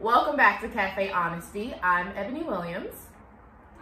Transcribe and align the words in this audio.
Welcome 0.00 0.36
back 0.36 0.62
to 0.62 0.68
Cafe 0.68 1.10
Honesty. 1.10 1.74
I'm 1.82 2.08
Ebony 2.16 2.42
Williams. 2.42 2.94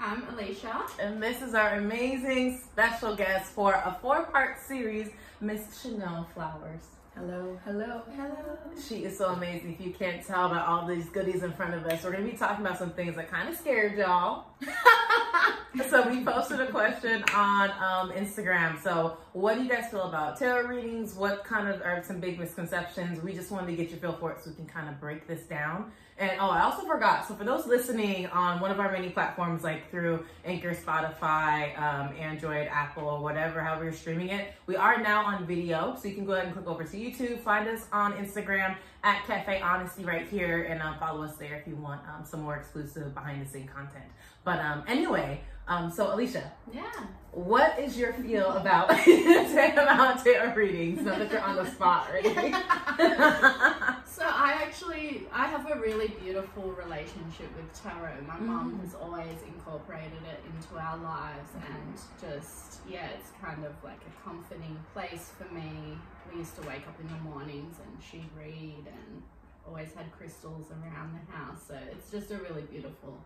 I'm 0.00 0.25
Alicia. 0.30 0.83
And 1.00 1.22
this 1.22 1.42
is 1.42 1.54
our 1.54 1.75
amazing 1.76 2.58
special 2.58 3.14
guest 3.14 3.52
for 3.52 3.74
a 3.74 3.96
four 4.02 4.24
part 4.24 4.58
series, 4.60 5.10
Miss 5.40 5.80
Chanel 5.80 6.28
Flowers. 6.34 6.82
Hello, 7.14 7.56
hello, 7.64 8.02
hello. 8.16 8.58
She 8.84 9.04
is 9.04 9.16
so 9.16 9.28
amazing. 9.28 9.74
If 9.74 9.86
you 9.86 9.92
can't 9.92 10.24
tell 10.26 10.48
by 10.48 10.58
all 10.58 10.88
these 10.88 11.08
goodies 11.08 11.44
in 11.44 11.53
front 11.53 11.74
of 11.74 11.87
us, 11.87 12.03
we're 12.03 12.10
going 12.10 12.24
to 12.26 12.32
be 12.32 12.37
talking 12.37 12.66
about 12.66 12.78
some 12.78 12.90
things 12.90 13.14
that 13.14 13.30
kind 13.30 13.48
of 13.48 13.56
scared 13.56 13.96
y'all. 13.96 14.46
so 15.88 16.09
we 16.09 16.24
posted 16.24 16.60
a 16.60 16.66
question 16.66 17.23
on 17.34 17.70
um, 17.70 18.10
Instagram. 18.10 18.80
So 18.82 19.19
what 19.34 19.55
do 19.55 19.62
you 19.62 19.69
guys 19.69 19.88
feel 19.88 20.02
about 20.02 20.37
tarot 20.37 20.66
readings? 20.66 21.14
What 21.14 21.45
kind 21.45 21.69
of 21.69 21.80
are 21.82 22.02
some 22.05 22.19
big 22.19 22.41
misconceptions? 22.41 23.23
We 23.23 23.34
just 23.34 23.52
wanted 23.52 23.69
to 23.69 23.77
get 23.77 23.91
your 23.91 24.00
feel 24.00 24.14
for 24.14 24.32
it 24.32 24.42
so 24.42 24.50
we 24.50 24.56
can 24.56 24.66
kind 24.66 24.88
of 24.88 25.00
break 25.00 25.28
this 25.28 25.42
down. 25.42 25.92
And 26.20 26.32
oh, 26.41 26.48
I 26.50 26.62
also 26.62 26.84
forgot. 26.84 27.28
So 27.28 27.34
for 27.34 27.45
those 27.45 27.65
listening 27.66 28.27
on 28.27 28.59
one 28.61 28.73
of 28.73 28.80
our 28.80 28.91
many 28.91 29.09
platforms, 29.11 29.62
like 29.62 29.88
through 29.91 30.24
Anchor, 30.45 30.74
Spotify, 30.74 31.79
um, 31.80 32.12
Android, 32.19 32.66
Apple, 32.66 33.23
whatever, 33.23 33.60
however 33.60 33.84
you're 33.84 33.93
streaming 33.93 34.30
it, 34.30 34.52
we 34.66 34.74
are 34.74 35.01
now 35.01 35.24
on 35.24 35.46
video. 35.46 35.96
So 36.01 36.09
you 36.09 36.15
can 36.16 36.24
go 36.24 36.33
ahead 36.33 36.46
and 36.46 36.55
click 36.55 36.66
over 36.66 36.83
to 36.83 36.96
YouTube, 36.96 37.38
find 37.41 37.69
us 37.69 37.87
on 37.93 38.15
Instagram 38.15 38.77
at 39.05 39.24
Cafe 39.27 39.60
Honesty 39.60 40.05
right 40.05 40.27
here, 40.27 40.65
and 40.65 40.83
um, 40.83 40.98
follow 40.98 41.23
us 41.23 41.37
there 41.37 41.55
if 41.55 41.69
you 41.69 41.77
want 41.77 42.01
um, 42.09 42.24
some 42.24 42.43
more 42.43 42.57
exclusive 42.57 43.15
behind 43.15 43.46
the 43.46 43.48
scene 43.48 43.69
content. 43.69 44.05
But 44.43 44.59
um, 44.59 44.82
anyway, 44.88 45.41
um, 45.69 45.88
so 45.91 46.12
Alicia, 46.12 46.51
Yeah. 46.73 46.82
what 47.30 47.79
is 47.79 47.96
your 47.96 48.12
feel 48.15 48.51
about 48.52 48.91
about 49.09 50.24
tarot 50.24 50.55
readings? 50.55 51.02
Not 51.02 51.19
that 51.21 51.30
you're 51.30 51.41
on 51.43 51.57
the 51.57 51.71
spot. 51.71 52.09
So 52.24 52.30
I 54.30 54.52
actually 54.62 55.27
I 55.32 55.46
have 55.46 55.70
a 55.70 55.78
really 55.80 56.09
beautiful 56.09 56.64
relationship 56.73 57.48
with 57.56 57.73
tarot. 57.82 58.20
My 58.27 58.38
mom 58.38 58.73
Mm. 58.74 58.80
has 58.82 58.95
always 58.95 59.42
incorporated 59.46 60.23
it 60.32 60.40
into 60.52 60.79
our 60.80 60.96
lives 60.98 61.51
and 61.54 61.95
just 62.20 62.80
yeah, 62.88 63.07
it's 63.09 63.30
kind 63.43 63.65
of 63.65 63.73
like 63.85 64.00
a 64.06 64.24
comforting 64.24 64.78
place 64.94 65.32
for 65.38 65.52
me. 65.54 65.98
We 66.32 66.38
used 66.40 66.54
to 66.60 66.62
wake 66.68 66.86
up 66.88 66.98
in 67.00 67.08
the 67.08 67.20
mornings 67.30 67.76
and 67.84 68.02
she'd 68.02 68.28
read 68.36 68.84
and 68.86 69.22
always 69.66 69.92
had 69.94 70.10
crystals 70.16 70.66
around 70.70 71.18
the 71.18 71.32
house. 71.36 71.62
So 71.68 71.74
it's 71.92 72.10
just 72.10 72.30
a 72.30 72.36
really 72.38 72.62
beautiful 72.62 73.18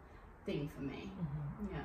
thing 0.46 0.68
for 0.74 0.82
me. 0.82 1.10
Yeah. 1.70 1.78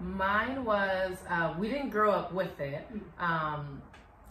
Mine 0.00 0.64
was 0.64 1.16
uh, 1.28 1.54
we 1.58 1.68
didn't 1.68 1.90
grow 1.90 2.10
up 2.10 2.32
with 2.32 2.58
it. 2.60 2.86
Um, 3.18 3.80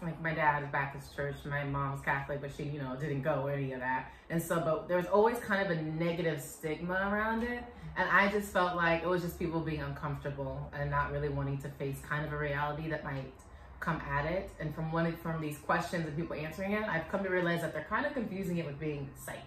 like 0.01 0.21
my 0.21 0.33
dad 0.33 0.63
is 0.63 0.69
Baptist 0.69 1.15
church, 1.15 1.35
my 1.45 1.63
mom's 1.63 2.01
Catholic, 2.01 2.41
but 2.41 2.51
she, 2.55 2.63
you 2.63 2.79
know, 2.79 2.95
didn't 2.99 3.21
go 3.21 3.47
any 3.47 3.71
of 3.73 3.79
that. 3.79 4.11
And 4.29 4.41
so, 4.41 4.59
but 4.59 4.87
there 4.87 4.97
was 4.97 5.05
always 5.07 5.37
kind 5.39 5.61
of 5.65 5.77
a 5.77 5.81
negative 5.81 6.41
stigma 6.41 6.93
around 7.11 7.43
it. 7.43 7.63
And 7.95 8.09
I 8.09 8.29
just 8.31 8.51
felt 8.51 8.75
like 8.75 9.03
it 9.03 9.07
was 9.07 9.21
just 9.21 9.37
people 9.37 9.59
being 9.59 9.81
uncomfortable 9.81 10.71
and 10.77 10.89
not 10.89 11.11
really 11.11 11.29
wanting 11.29 11.57
to 11.59 11.69
face 11.69 11.97
kind 12.07 12.25
of 12.25 12.33
a 12.33 12.37
reality 12.37 12.89
that 12.89 13.03
might 13.03 13.31
come 13.79 14.01
at 14.09 14.25
it. 14.25 14.49
And 14.59 14.73
from 14.73 14.91
one 14.91 15.15
from 15.17 15.39
these 15.41 15.57
questions 15.59 16.05
and 16.07 16.17
people 16.17 16.35
answering 16.35 16.71
it, 16.73 16.83
I've 16.83 17.07
come 17.09 17.23
to 17.23 17.29
realize 17.29 17.61
that 17.61 17.73
they're 17.73 17.85
kind 17.89 18.05
of 18.05 18.13
confusing 18.13 18.57
it 18.57 18.65
with 18.65 18.79
being 18.79 19.09
psychic 19.15 19.43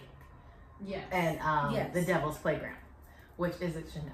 Yes. 0.85 1.05
and 1.11 1.41
um, 1.41 1.75
Yes. 1.75 1.93
the 1.93 2.03
devil's 2.03 2.39
playground, 2.39 2.77
which 3.37 3.55
is 3.61 3.77
it 3.77 3.87
Chanel? 3.93 4.13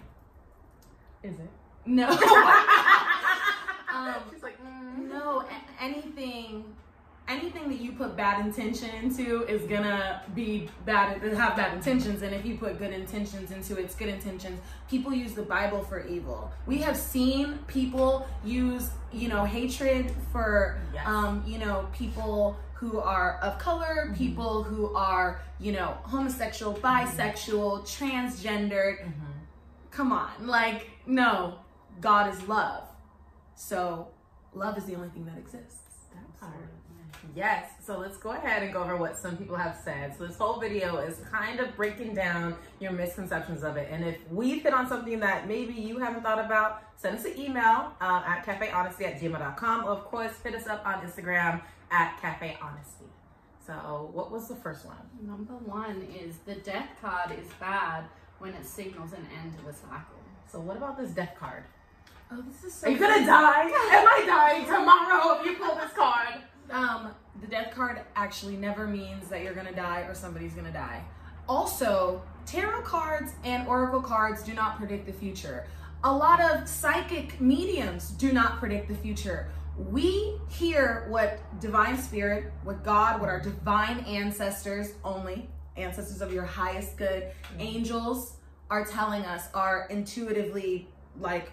Is 1.22 1.38
it? 1.38 1.50
no. 1.84 2.08
um, 3.94 4.14
She's 4.33 4.42
like, 4.42 4.52
anything, 5.83 6.64
anything 7.28 7.69
that 7.69 7.80
you 7.80 7.92
put 7.92 8.16
bad 8.16 8.44
intention 8.47 8.88
into 9.02 9.44
is 9.44 9.62
gonna 9.69 10.22
be 10.34 10.69
bad. 10.86 11.20
Have 11.22 11.56
bad 11.56 11.75
intentions, 11.75 12.22
and 12.22 12.34
if 12.34 12.44
you 12.47 12.56
put 12.56 12.78
good 12.78 12.92
intentions 12.92 13.50
into 13.50 13.78
it, 13.78 13.84
it's 13.84 13.94
good 13.94 14.08
intentions. 14.08 14.60
People 14.88 15.12
use 15.12 15.34
the 15.34 15.42
Bible 15.42 15.83
for 15.83 16.06
evil. 16.06 16.50
We 16.66 16.78
have 16.78 16.97
seen 16.97 17.58
people 17.66 18.27
use, 18.44 18.91
you 19.12 19.28
know, 19.28 19.44
hatred 19.44 20.15
for, 20.32 20.78
Yes. 20.94 21.06
um, 21.06 21.43
you 21.47 21.59
know, 21.59 21.87
people 21.93 22.56
who 22.75 22.99
are 22.99 23.38
of 23.43 23.59
color, 23.59 24.12
people 24.16 24.64
who 24.64 24.94
are, 24.94 25.41
you 25.60 25.72
know, 25.72 25.97
homosexual, 26.03 26.75
bisexual, 26.75 27.82
transgendered. 27.82 29.04
Mhm. 29.04 29.12
Come 29.93 30.10
on, 30.12 30.31
like 30.41 30.91
no, 31.06 31.59
God 32.00 32.32
is 32.32 32.49
love. 32.49 32.84
So 33.54 34.09
love 34.54 34.76
is 34.78 34.84
the 34.84 34.94
only 34.94 35.08
thing 35.08 35.24
that 35.26 35.38
exists. 35.38 35.82
Yes, 37.34 37.70
so 37.84 37.98
let's 37.98 38.16
go 38.16 38.32
ahead 38.32 38.62
and 38.62 38.72
go 38.72 38.82
over 38.82 38.96
what 38.96 39.16
some 39.16 39.36
people 39.36 39.56
have 39.56 39.78
said. 39.84 40.16
So 40.16 40.26
this 40.26 40.36
whole 40.36 40.60
video 40.60 40.98
is 40.98 41.20
kind 41.30 41.60
of 41.60 41.74
breaking 41.76 42.14
down 42.14 42.56
your 42.80 42.92
misconceptions 42.92 43.62
of 43.62 43.76
it. 43.76 43.88
And 43.90 44.04
if 44.04 44.16
we've 44.30 44.62
hit 44.62 44.74
on 44.74 44.88
something 44.88 45.20
that 45.20 45.48
maybe 45.48 45.72
you 45.72 45.98
haven't 45.98 46.22
thought 46.22 46.44
about, 46.44 46.82
send 46.96 47.18
us 47.18 47.24
an 47.24 47.38
email 47.38 47.92
uh, 48.00 48.22
at 48.26 48.44
cafehonesty 48.44 49.06
at 49.06 49.20
gmail.com. 49.20 49.84
Of 49.84 50.04
course, 50.04 50.32
hit 50.42 50.54
us 50.54 50.66
up 50.66 50.86
on 50.86 51.00
Instagram 51.06 51.62
at 51.90 52.19
cafehonesty. 52.20 53.08
So 53.66 54.10
what 54.12 54.30
was 54.30 54.48
the 54.48 54.56
first 54.56 54.84
one? 54.84 54.96
Number 55.22 55.54
one 55.54 56.06
is 56.14 56.36
the 56.44 56.56
death 56.56 56.88
card 57.00 57.30
is 57.38 57.48
bad 57.60 58.04
when 58.40 58.52
it 58.54 58.66
signals 58.66 59.12
an 59.12 59.26
end 59.42 59.56
to 59.58 59.69
a 59.69 59.72
cycle. 59.72 60.19
So 60.50 60.60
what 60.60 60.76
about 60.76 60.98
this 60.98 61.12
death 61.12 61.34
card? 61.38 61.64
Oh, 62.34 62.43
this 62.43 62.65
is 62.65 62.72
so. 62.72 62.87
Are 62.87 62.91
you 62.91 62.98
gonna 62.98 63.26
die? 63.26 63.65
Am 63.65 64.06
I 64.06 64.25
dying 64.26 64.65
tomorrow 64.66 65.38
if 65.38 65.47
you 65.47 65.56
pull 65.56 65.75
this 65.75 65.93
card? 65.93 66.41
Um, 66.70 67.15
the 67.41 67.47
death 67.47 67.75
card 67.75 68.00
actually 68.16 68.56
never 68.56 68.87
means 68.87 69.28
that 69.28 69.43
you're 69.43 69.54
gonna 69.54 69.75
die 69.75 70.00
or 70.03 70.15
somebody's 70.15 70.54
gonna 70.54 70.72
die. 70.72 71.04
Also, 71.47 72.22
tarot 72.47 72.82
cards 72.82 73.32
and 73.44 73.69
oracle 73.69 74.00
cards 74.00 74.43
do 74.43 74.54
not 74.54 74.78
predict 74.78 75.06
the 75.06 75.12
future. 75.12 75.66
A 76.04 76.12
lot 76.12 76.41
of 76.41 76.66
psychic 76.66 77.38
mediums 77.41 78.10
do 78.10 78.32
not 78.32 78.59
predict 78.59 78.88
the 78.88 78.94
future. 78.94 79.49
We 79.76 80.38
hear 80.49 81.06
what 81.09 81.38
divine 81.60 81.99
spirit, 81.99 82.50
what 82.64 82.82
God, 82.82 83.20
what 83.20 83.28
our 83.28 83.41
divine 83.41 84.00
ancestors 84.00 84.93
only, 85.04 85.50
ancestors 85.76 86.22
of 86.22 86.32
your 86.32 86.44
highest 86.44 86.97
good, 86.97 87.31
angels 87.59 88.37
are 88.70 88.84
telling 88.84 89.22
us, 89.25 89.49
are 89.54 89.87
intuitively 89.91 90.88
like 91.19 91.53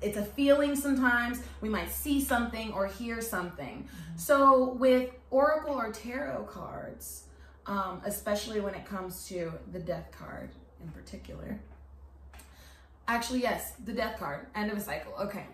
it's 0.00 0.16
a 0.16 0.24
feeling 0.24 0.76
sometimes. 0.76 1.42
We 1.60 1.68
might 1.68 1.90
see 1.90 2.20
something 2.20 2.72
or 2.72 2.86
hear 2.86 3.20
something. 3.20 3.88
So 4.16 4.74
with 4.74 5.10
oracle 5.30 5.74
or 5.74 5.92
tarot 5.92 6.44
cards 6.44 7.24
um, 7.66 8.02
especially 8.04 8.60
when 8.60 8.74
it 8.74 8.84
comes 8.84 9.26
to 9.28 9.52
the 9.72 9.78
death 9.78 10.10
card 10.16 10.50
in 10.82 10.90
particular. 10.90 11.58
Actually 13.06 13.42
yes 13.42 13.72
the 13.84 13.92
death 13.92 14.18
card 14.18 14.46
end 14.54 14.70
of 14.70 14.78
a 14.78 14.80
cycle 14.80 15.12
okay. 15.20 15.46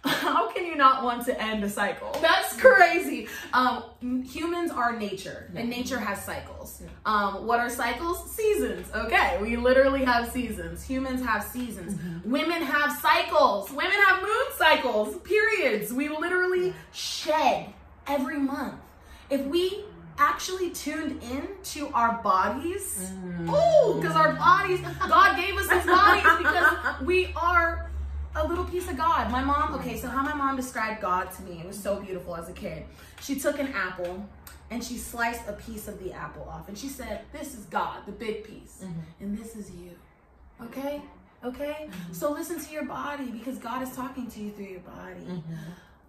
How 0.04 0.50
can 0.52 0.64
you 0.64 0.76
not 0.76 1.02
want 1.02 1.24
to 1.26 1.42
end 1.42 1.64
a 1.64 1.68
cycle? 1.68 2.16
That's 2.20 2.56
crazy 2.56 3.17
um, 3.58 4.22
humans 4.22 4.70
are 4.70 4.96
nature 4.96 5.50
and 5.54 5.68
nature 5.68 5.98
has 5.98 6.22
cycles. 6.24 6.82
Um, 7.04 7.46
what 7.46 7.58
are 7.58 7.68
cycles? 7.68 8.30
Seasons. 8.30 8.88
Okay 8.94 9.38
we 9.42 9.56
literally 9.56 10.04
have 10.04 10.30
seasons. 10.30 10.84
Humans 10.84 11.24
have 11.24 11.42
seasons. 11.42 11.98
Women 12.24 12.62
have 12.62 12.98
cycles. 13.00 13.70
Women 13.70 13.98
have 14.06 14.22
moon 14.22 14.46
cycles 14.56 15.16
periods. 15.18 15.92
We 15.92 16.08
literally 16.08 16.72
shed 16.92 17.72
every 18.06 18.38
month. 18.38 18.76
If 19.30 19.44
we 19.46 19.84
actually 20.18 20.70
tuned 20.70 21.22
in 21.22 21.46
to 21.62 21.88
our 21.94 22.20
bodies 22.24 23.12
oh 23.48 23.98
because 24.00 24.16
our 24.16 24.32
bodies 24.34 24.80
god 25.08 25.36
gave 25.36 25.56
us 25.56 25.68
these 25.68 25.86
bodies 25.86 26.24
because 26.38 27.00
we 27.02 27.32
are 27.36 27.87
a 28.38 28.46
little 28.46 28.64
piece 28.64 28.88
of 28.88 28.96
God. 28.96 29.30
My 29.30 29.42
mom, 29.42 29.74
okay, 29.74 29.96
so 29.96 30.08
how 30.08 30.22
my 30.22 30.34
mom 30.34 30.56
described 30.56 31.00
God 31.00 31.30
to 31.32 31.42
me, 31.42 31.60
it 31.60 31.66
was 31.66 31.78
so 31.78 32.00
beautiful 32.00 32.36
as 32.36 32.48
a 32.48 32.52
kid. 32.52 32.84
She 33.20 33.38
took 33.38 33.58
an 33.58 33.68
apple 33.68 34.26
and 34.70 34.82
she 34.82 34.96
sliced 34.96 35.48
a 35.48 35.52
piece 35.52 35.88
of 35.88 35.98
the 36.02 36.12
apple 36.12 36.48
off 36.48 36.68
and 36.68 36.76
she 36.76 36.88
said, 36.88 37.22
This 37.32 37.54
is 37.54 37.64
God, 37.64 38.06
the 38.06 38.12
big 38.12 38.44
piece, 38.44 38.82
mm-hmm. 38.84 39.00
and 39.20 39.38
this 39.38 39.56
is 39.56 39.70
you. 39.70 39.90
Okay? 40.62 41.02
Okay? 41.44 41.88
Mm-hmm. 41.88 42.12
So 42.12 42.32
listen 42.32 42.60
to 42.60 42.72
your 42.72 42.84
body 42.84 43.26
because 43.26 43.58
God 43.58 43.82
is 43.82 43.94
talking 43.94 44.30
to 44.30 44.40
you 44.40 44.50
through 44.50 44.66
your 44.66 44.80
body. 44.80 45.20
Mm-hmm. 45.20 45.54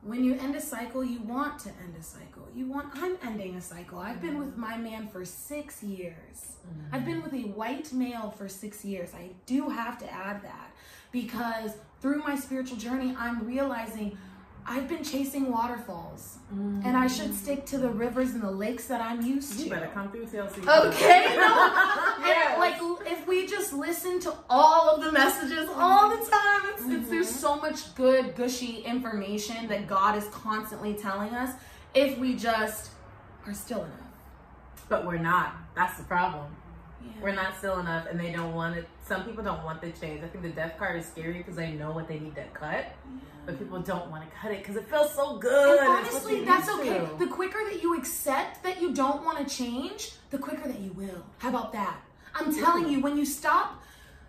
When 0.02 0.24
you 0.24 0.36
end 0.36 0.56
a 0.56 0.62
cycle, 0.62 1.04
you 1.04 1.20
want 1.20 1.60
to 1.60 1.70
end 1.70 1.94
a 2.00 2.04
cycle. 2.04 2.48
You 2.56 2.68
want, 2.68 2.88
I'm 2.94 3.18
ending 3.22 3.56
a 3.56 3.62
cycle. 3.62 4.00
I've 4.00 4.22
been 4.22 4.40
with 4.40 4.56
my 4.56 4.78
man 4.78 5.08
for 5.10 5.26
six 5.26 5.84
years. 5.84 6.54
I've 6.94 7.04
been 7.04 7.22
with 7.22 7.34
a 7.34 7.48
white 7.50 7.92
male 7.92 8.32
for 8.32 8.48
six 8.48 8.86
years. 8.86 9.14
I 9.14 9.32
do 9.46 9.70
have 9.70 9.98
to 10.00 10.12
add 10.12 10.42
that 10.44 10.72
because 11.12 11.72
through 12.02 12.20
my 12.20 12.36
spiritual 12.36 12.78
journey, 12.78 13.16
I'm 13.18 13.46
realizing 13.46 14.18
I've 14.66 14.88
been 14.88 15.04
chasing 15.04 15.52
waterfalls 15.52 16.38
mm. 16.54 16.86
and 16.86 16.96
I 16.96 17.08
should 17.08 17.34
stick 17.34 17.66
to 17.68 17.80
the 17.80 17.90
rivers 17.90 18.32
and 18.32 18.44
the 18.44 18.52
lakes 18.52 18.86
that 18.86 19.02
I'm 19.02 19.22
used 19.22 19.58
to. 19.58 19.64
You 19.64 19.70
better 19.72 19.90
come 19.94 20.12
through 20.12 20.26
TLC. 20.28 20.60
Okay, 20.60 21.26
no. 21.36 21.72
Yes. 22.22 22.60
Like 22.60 22.76
if 23.08 23.28
we 23.28 23.48
just 23.48 23.74
listen 23.74 24.20
to 24.22 24.34
all 24.50 24.90
of 24.90 25.04
the 25.04 25.12
messages 25.12 25.68
all 25.76 26.10
the 26.10 26.18
mm-hmm. 26.18 26.30
time, 26.30 26.74
it's, 26.74 26.86
it's 26.86 27.10
there's 27.10 27.28
mm-hmm. 27.28 27.40
so 27.40 27.56
much 27.56 27.96
good 27.96 28.36
gushy 28.36 28.82
information 28.82 29.68
that 29.70 29.88
God 29.88 30.16
is 30.16 30.26
constantly 30.26 30.94
telling 30.94 31.34
us. 31.34 31.56
If 31.96 32.20
we 32.20 32.36
just 32.36 32.92
are 33.48 33.54
still 33.54 33.80
enough. 33.80 33.92
But 34.88 35.06
we're 35.06 35.18
not. 35.18 35.56
That's 35.76 35.98
the 35.98 36.04
problem. 36.04 36.56
Yeah. 37.02 37.12
we're 37.22 37.36
not 37.36 37.58
still 37.58 37.80
enough, 37.80 38.08
and 38.10 38.20
they 38.20 38.32
don't 38.32 38.54
want 38.54 38.76
it. 38.78 38.88
Some 39.06 39.24
people 39.26 39.44
don't 39.44 39.64
want 39.64 39.82
the 39.82 39.92
change. 39.92 40.24
I 40.24 40.28
think 40.28 40.44
the 40.44 40.50
death 40.50 40.78
card 40.78 41.00
is 41.00 41.06
scary 41.08 41.38
because 41.40 41.56
they 41.56 41.72
know 41.72 41.92
what 41.92 42.08
they 42.08 42.20
need 42.20 42.36
to 42.36 42.44
cut, 42.54 42.86
but 43.46 43.58
people 43.58 43.80
don't 43.80 44.10
want 44.12 44.30
to 44.30 44.36
cut 44.36 44.52
it 44.52 44.60
because 44.60 44.76
it 44.76 44.88
feels 44.90 45.14
so 45.14 45.38
good. 45.38 45.80
And 45.80 45.88
honestly, 45.90 46.44
that's 46.46 46.70
okay. 46.70 47.00
to. 47.00 47.16
The 47.18 47.28
quicker 47.28 47.60
that 47.72 47.82
you 47.82 47.98
accept 47.98 48.64
that 48.64 48.82
you 48.82 48.94
don't 48.94 49.24
want 49.24 49.38
to 49.48 49.56
change, 49.56 50.12
the 50.30 50.38
quicker 50.38 50.68
that 50.68 50.80
you 50.80 50.92
will. 50.92 51.24
How 51.40 51.50
about 51.50 51.72
that? 51.74 52.02
I'm 52.36 52.54
telling 52.54 52.90
you, 52.90 53.00
when 53.02 53.18
you 53.18 53.26
stop 53.26 53.82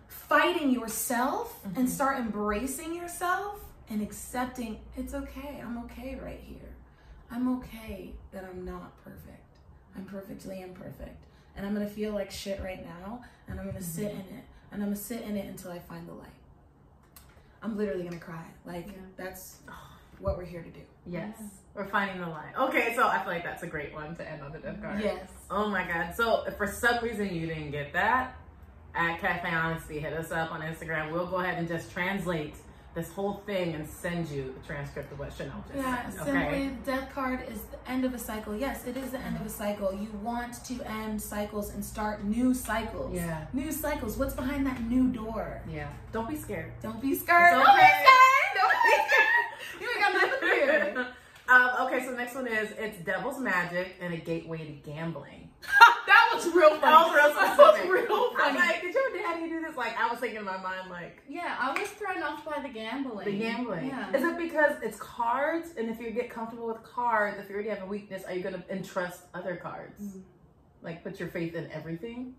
fighting 0.07 0.71
yourself 0.71 1.57
Mm-hmm. 1.67 1.79
and 1.79 1.89
start 1.89 2.17
embracing 2.17 2.95
yourself 2.95 3.59
and 3.89 4.01
accepting 4.01 4.79
it's 4.97 5.13
okay, 5.13 5.61
I'm 5.63 5.77
okay 5.85 6.17
right 6.19 6.39
here. 6.43 6.69
I'm 7.29 7.59
okay 7.59 8.13
that 8.31 8.43
I'm 8.43 8.65
not 8.65 8.91
perfect. 9.03 9.45
I'm 9.95 10.05
perfectly 10.05 10.61
imperfect. 10.61 11.23
And 11.55 11.65
I'm 11.65 11.73
gonna 11.73 11.87
feel 11.87 12.13
like 12.13 12.31
shit 12.31 12.61
right 12.61 12.83
now, 12.85 13.21
and 13.47 13.59
I'm 13.59 13.65
gonna 13.65 13.81
sit 13.81 14.11
Mm-hmm. 14.11 14.19
in 14.31 14.37
it, 14.37 14.43
and 14.71 14.81
I'm 14.81 14.89
gonna 14.89 14.95
sit 14.95 15.21
in 15.23 15.35
it 15.37 15.47
until 15.47 15.71
I 15.71 15.79
find 15.79 16.07
the 16.07 16.13
light. 16.13 16.27
I'm 17.61 17.77
literally 17.77 18.03
gonna 18.03 18.17
cry. 18.19 18.45
Like, 18.65 18.87
Yeah. 18.87 18.93
that's 19.17 19.59
what 20.19 20.37
we're 20.37 20.45
here 20.45 20.61
to 20.63 20.69
do. 20.69 20.81
Yes, 21.05 21.37
we're 21.73 21.87
finding 21.87 22.19
the 22.21 22.27
light. 22.27 22.53
Okay, 22.57 22.93
so 22.95 23.07
I 23.07 23.19
feel 23.23 23.33
like 23.33 23.43
that's 23.43 23.63
a 23.63 23.67
great 23.67 23.93
one 23.93 24.15
to 24.15 24.27
end 24.29 24.41
on 24.41 24.51
the 24.51 24.59
death 24.59 24.81
card. 24.81 25.01
Yes. 25.01 25.29
Oh 25.49 25.67
my 25.69 25.85
god. 25.87 26.15
So 26.15 26.43
if 26.47 26.55
for 26.57 26.67
some 26.67 27.03
reason 27.03 27.33
you 27.33 27.47
didn't 27.47 27.71
get 27.71 27.91
that, 27.93 28.35
at 28.93 29.19
Cafe 29.19 29.49
Honesty, 29.49 29.99
hit 29.99 30.13
us 30.13 30.31
up 30.31 30.51
on 30.51 30.61
Instagram. 30.61 31.11
We'll 31.11 31.25
go 31.27 31.37
ahead 31.37 31.57
and 31.57 31.67
just 31.67 31.91
translate 31.91 32.55
this 32.93 33.11
whole 33.13 33.41
thing 33.45 33.73
and 33.75 33.87
send 33.87 34.27
you 34.29 34.53
the 34.59 34.67
transcript 34.67 35.11
of 35.13 35.19
what 35.19 35.31
Chanel 35.33 35.63
just 35.67 35.77
Yeah, 35.79 36.09
said. 36.09 36.13
simply 36.25 36.33
Okay. 36.41 36.67
the 36.67 36.91
death 36.91 37.13
card 37.15 37.39
is 37.49 37.61
the 37.71 37.89
end 37.89 38.03
of 38.03 38.13
a 38.13 38.19
cycle. 38.19 38.55
Yes, 38.55 38.85
it 38.85 38.97
is 38.97 39.11
the 39.11 39.19
end 39.19 39.37
of 39.37 39.45
a 39.45 39.49
cycle. 39.49 39.93
You 39.93 40.09
want 40.21 40.63
to 40.65 40.81
end 40.83 41.21
cycles 41.21 41.73
and 41.73 41.83
start 41.83 42.23
new 42.25 42.53
cycles. 42.53 43.15
Yeah. 43.15 43.45
New 43.53 43.71
cycles. 43.71 44.17
What's 44.17 44.33
behind 44.33 44.65
that 44.67 44.81
new 44.83 45.07
door? 45.07 45.61
Yeah. 45.71 45.87
Don't 46.11 46.27
be 46.29 46.35
scared. 46.35 46.73
Don't 46.81 47.01
be 47.01 47.15
scared. 47.15 47.57
It's 47.57 47.65
Don't 47.65 47.75
be 47.77 47.81
scared. 47.81 48.55
Don't 48.55 48.71
be 48.83 48.91
scared. 49.07 49.81
You 49.81 49.87
ain't 49.89 49.99
got 50.01 50.13
nothing 50.13 50.29
to 50.29 50.37
fear. 50.95 51.07
um, 51.49 51.87
okay, 51.87 52.03
so 52.05 52.11
the 52.11 52.17
next 52.17 52.35
one 52.35 52.47
is 52.47 52.71
it's 52.77 52.97
Devil's 53.05 53.39
Magic 53.39 53.95
and 54.01 54.13
a 54.13 54.17
gateway 54.17 54.57
to 54.57 54.91
gambling. 54.91 55.49
that 56.31 56.45
was 56.45 56.53
real 56.53 56.69
funny. 56.69 56.81
That 56.81 57.07
was 57.07 57.13
real 57.15 57.33
That 57.57 57.57
was 57.57 58.07
real 58.09 58.31
I'm 58.37 58.55
funny. 58.55 58.59
like, 58.59 58.81
did 58.81 58.93
your 58.93 59.03
daddy 59.13 59.49
do 59.49 59.61
this? 59.61 59.75
Like, 59.75 59.99
I 59.99 60.09
was 60.09 60.19
thinking 60.19 60.39
in 60.39 60.45
my 60.45 60.57
mind, 60.57 60.89
like, 60.89 61.21
Yeah, 61.29 61.55
I 61.59 61.77
was 61.79 61.89
thrown 61.89 62.21
off 62.23 62.45
by 62.45 62.61
the 62.61 62.69
gambling. 62.69 63.25
the 63.25 63.37
gambling. 63.37 63.87
Yeah. 63.87 64.15
Is 64.15 64.23
it 64.23 64.37
because 64.37 64.73
it's 64.81 64.97
cards? 64.97 65.69
And 65.77 65.89
if 65.89 65.99
you 65.99 66.11
get 66.11 66.29
comfortable 66.29 66.67
with 66.67 66.83
cards, 66.83 67.37
if 67.39 67.49
you 67.49 67.55
already 67.55 67.69
have 67.69 67.81
a 67.81 67.85
weakness, 67.85 68.23
are 68.25 68.33
you 68.33 68.41
going 68.43 68.55
to 68.55 68.63
entrust 68.71 69.23
other 69.33 69.55
cards? 69.55 70.01
Mm. 70.01 70.21
Like, 70.81 71.03
put 71.03 71.19
your 71.19 71.29
faith 71.29 71.55
in 71.55 71.69
everything? 71.71 72.35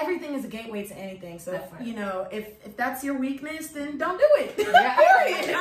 Everything 0.00 0.34
is 0.34 0.44
a 0.44 0.48
gateway 0.48 0.86
to 0.86 0.96
anything. 0.96 1.38
So, 1.38 1.52
right. 1.52 1.86
you 1.86 1.94
know, 1.94 2.26
if, 2.30 2.48
if 2.64 2.76
that's 2.76 3.02
your 3.02 3.18
weakness, 3.18 3.68
then 3.68 3.98
don't 3.98 4.18
do 4.18 4.26
it. 4.38 4.66
Yeah. 4.76 4.96
Period. 4.96 5.56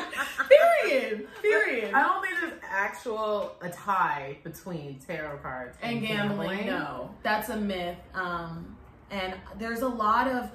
Period. 0.50 1.28
Period. 1.42 1.94
I 1.94 2.02
don't 2.04 2.22
think 2.22 2.40
there's 2.40 2.62
actual 2.70 3.56
a 3.62 3.70
tie 3.70 4.38
between 4.44 5.00
tarot 5.00 5.38
cards 5.38 5.78
and 5.82 6.02
gambling. 6.02 6.68
No, 6.68 7.10
that's 7.24 7.50
a 7.50 7.58
myth. 7.58 7.98
Um, 8.14 8.76
and 9.12 9.34
there's 9.58 9.82
a 9.82 9.88
lot 9.88 10.28
of 10.28 10.52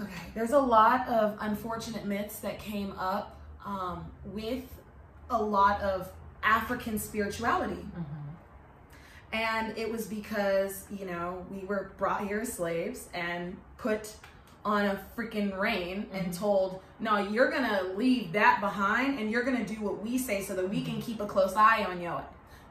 okay, 0.00 0.12
there's 0.34 0.52
a 0.52 0.58
lot 0.58 1.08
of 1.08 1.36
unfortunate 1.40 2.04
myths 2.04 2.38
that 2.40 2.58
came 2.58 2.92
up 2.92 3.40
um, 3.64 4.06
with 4.24 4.64
a 5.30 5.42
lot 5.42 5.80
of 5.80 6.10
African 6.42 6.98
spirituality. 6.98 7.84
And 9.32 9.76
it 9.78 9.90
was 9.90 10.06
because, 10.06 10.84
you 10.90 11.06
know, 11.06 11.44
we 11.50 11.64
were 11.66 11.92
brought 11.98 12.26
here 12.26 12.40
as 12.40 12.52
slaves 12.52 13.08
and 13.14 13.56
put 13.78 14.12
on 14.64 14.84
a 14.86 15.00
freaking 15.16 15.56
reign 15.58 16.06
and 16.12 16.32
told, 16.34 16.80
no, 16.98 17.16
you're 17.16 17.50
gonna 17.50 17.82
leave 17.96 18.32
that 18.32 18.60
behind 18.60 19.18
and 19.18 19.30
you're 19.30 19.44
gonna 19.44 19.64
do 19.64 19.76
what 19.76 20.02
we 20.02 20.18
say 20.18 20.42
so 20.42 20.54
that 20.54 20.68
we 20.68 20.82
can 20.82 21.00
keep 21.00 21.20
a 21.20 21.26
close 21.26 21.54
eye 21.54 21.84
on 21.84 22.00
you. 22.00 22.12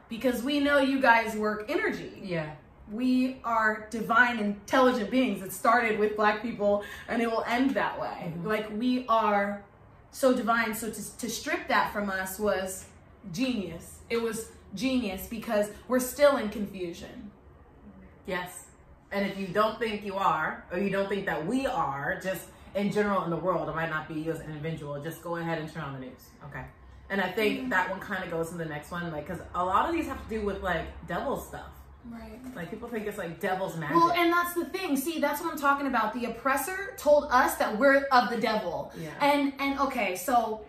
Because 0.08 0.42
we 0.42 0.60
know 0.60 0.78
you 0.78 1.00
guys 1.00 1.34
work 1.36 1.66
energy. 1.68 2.20
Yeah. 2.22 2.50
We 2.92 3.38
are 3.44 3.86
divine, 3.90 4.38
intelligent 4.38 5.10
beings. 5.10 5.42
It 5.42 5.52
started 5.52 5.98
with 5.98 6.16
black 6.16 6.42
people 6.42 6.84
and 7.08 7.22
it 7.22 7.30
will 7.30 7.44
end 7.46 7.70
that 7.70 8.00
way. 8.00 8.32
Mhm. 8.36 8.44
Like 8.44 8.68
we 8.76 9.06
are 9.08 9.62
so 10.10 10.34
divine. 10.34 10.74
So 10.74 10.90
to, 10.90 11.16
to 11.18 11.30
strip 11.30 11.68
that 11.68 11.92
from 11.92 12.10
us 12.10 12.38
was 12.38 12.86
genius. 13.32 14.00
It 14.10 14.20
was 14.20 14.48
genius 14.74 15.26
because 15.26 15.70
we're 15.88 16.00
still 16.00 16.36
in 16.36 16.48
confusion. 16.48 17.30
Yes. 18.26 18.66
And 19.12 19.28
if 19.28 19.38
you 19.38 19.48
don't 19.48 19.78
think 19.78 20.04
you 20.04 20.14
are, 20.14 20.64
or 20.70 20.78
you 20.78 20.90
don't 20.90 21.08
think 21.08 21.26
that 21.26 21.44
we 21.46 21.66
are, 21.66 22.20
just 22.22 22.46
in 22.74 22.92
general 22.92 23.24
in 23.24 23.30
the 23.30 23.36
world, 23.36 23.68
it 23.68 23.74
might 23.74 23.90
not 23.90 24.06
be 24.08 24.14
you 24.14 24.30
as 24.30 24.40
an 24.40 24.46
individual, 24.46 25.00
just 25.02 25.22
go 25.22 25.36
ahead 25.36 25.58
and 25.58 25.72
turn 25.72 25.82
on 25.82 25.94
the 25.94 26.00
news. 26.00 26.28
Okay. 26.44 26.64
And 27.08 27.20
I 27.20 27.32
think 27.32 27.58
mm-hmm. 27.58 27.68
that 27.70 27.90
one 27.90 27.98
kind 27.98 28.22
of 28.22 28.30
goes 28.30 28.50
to 28.50 28.56
the 28.56 28.64
next 28.64 28.92
one, 28.92 29.10
like, 29.10 29.26
because 29.26 29.42
a 29.54 29.64
lot 29.64 29.88
of 29.88 29.94
these 29.94 30.06
have 30.06 30.22
to 30.22 30.28
do 30.28 30.46
with, 30.46 30.62
like, 30.62 30.84
devil 31.08 31.36
stuff. 31.36 31.72
Right. 32.08 32.38
Like, 32.54 32.70
people 32.70 32.88
think 32.88 33.08
it's, 33.08 33.18
like, 33.18 33.40
devil's 33.40 33.76
magic. 33.76 33.96
Well, 33.96 34.12
and 34.12 34.32
that's 34.32 34.54
the 34.54 34.66
thing. 34.66 34.96
See, 34.96 35.18
that's 35.18 35.40
what 35.40 35.52
I'm 35.52 35.58
talking 35.58 35.88
about. 35.88 36.14
The 36.14 36.26
oppressor 36.26 36.94
told 36.96 37.24
us 37.32 37.56
that 37.56 37.76
we're 37.76 38.04
of 38.12 38.30
the 38.30 38.36
devil. 38.36 38.92
Yeah. 38.96 39.10
And 39.20 39.52
and 39.58 39.78
okay, 39.80 40.14
so 40.14 40.60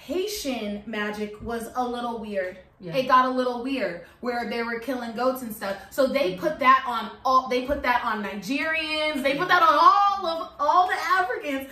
Haitian 0.00 0.82
magic 0.86 1.40
was 1.42 1.68
a 1.74 1.86
little 1.86 2.18
weird. 2.18 2.58
Yeah. 2.80 2.96
It 2.96 3.06
got 3.06 3.26
a 3.26 3.30
little 3.30 3.62
weird 3.62 4.06
where 4.20 4.48
they 4.48 4.62
were 4.62 4.78
killing 4.78 5.12
goats 5.12 5.42
and 5.42 5.54
stuff. 5.54 5.76
So 5.90 6.06
they 6.06 6.32
Mm-hmm. 6.32 6.40
put 6.40 6.58
that 6.60 6.84
on 6.86 7.10
all 7.24 7.48
they 7.48 7.66
put 7.66 7.82
that 7.82 8.02
on 8.04 8.24
Nigerians, 8.24 9.22
they 9.22 9.36
put 9.36 9.48
that 9.48 9.62
on 9.62 9.68
all 9.72 10.26
of 10.26 10.52
all 10.58 10.88
the 10.88 10.94
Africans 10.94 11.68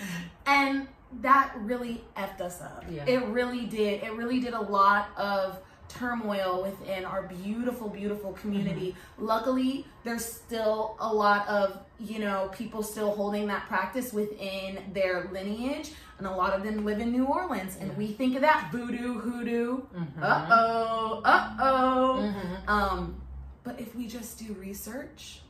and 0.47 0.87
that 1.23 1.55
really 1.61 2.05
effed 2.17 2.41
us 2.43 2.61
up. 2.61 2.85
Yeah. 2.91 3.07
It 3.07 3.25
really 3.29 3.65
did. 3.65 4.03
It 4.03 4.13
really 4.13 4.41
did 4.41 4.53
a 4.53 4.61
lot 4.61 5.09
of 5.17 5.59
turmoil 5.89 6.63
within 6.63 7.07
our 7.07 7.23
beautiful, 7.23 7.89
beautiful 7.89 8.35
community. 8.35 8.91
Mm-hmm. 8.91 9.25
Luckily, 9.25 9.87
there's 10.05 10.25
still 10.27 10.97
a 11.01 11.11
lot 11.13 11.49
of, 11.49 11.79
you 11.99 12.19
know, 12.19 12.51
people 12.53 12.83
still 12.83 13.11
holding 13.15 13.47
that 13.47 13.67
practice 13.69 14.13
within 14.13 14.81
their 14.93 15.31
lineage. 15.33 15.93
And 16.19 16.27
a 16.27 16.31
lot 16.33 16.53
of 16.53 16.65
them 16.65 16.85
live 16.85 16.99
in 16.99 17.13
New 17.13 17.27
Orleans. 17.27 17.77
And 17.81 17.97
we 17.97 18.09
think 18.09 18.35
of 18.35 18.43
that 18.43 18.71
voodoo, 18.73 19.21
hoodoo. 19.21 19.83
Mhm. 19.95 20.21
Uh 20.23 20.47
oh, 20.51 21.23
uh 21.25 21.57
oh. 21.61 22.35
Mhm. 22.35 22.69
Um, 22.69 23.23
but 23.63 23.79
if 23.81 23.95
we 23.95 24.07
just 24.09 24.39
do 24.39 24.53
research, 24.55 25.43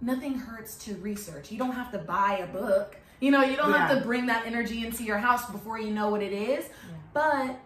nothing 0.00 0.34
hurts 0.38 0.76
to 0.84 0.94
research. 0.96 1.50
You 1.50 1.58
don't 1.58 1.72
have 1.72 1.90
to 1.92 1.98
buy 1.98 2.38
a 2.38 2.46
book. 2.46 2.96
You 3.20 3.30
know, 3.32 3.42
you 3.42 3.56
don't 3.56 3.72
have 3.72 3.90
to 3.98 4.04
bring 4.04 4.26
that 4.26 4.46
energy 4.46 4.84
into 4.84 5.02
your 5.04 5.18
house 5.18 5.48
before 5.50 5.78
you 5.78 5.90
know 5.92 6.08
what 6.10 6.22
it 6.22 6.32
is. 6.32 6.64
But 7.12 7.58